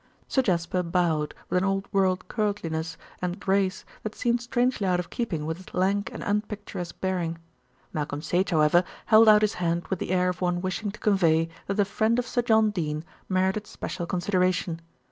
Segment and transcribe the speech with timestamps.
[0.27, 5.11] Sir Jasper bowed with an old world courtliness and grace that seemed strangely out of
[5.11, 7.37] keeping with his lank and unpicturesque bearing.
[7.93, 11.49] Malcolm Sage, however, held out his hand with the air of one wishing to convey
[11.67, 14.81] that a friend of Sir John Dene merited special consideration.